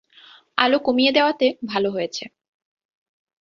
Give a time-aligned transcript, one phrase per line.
[0.57, 2.23] আলো কমিয়ে দেওয়াতে ভালো হয়েছে।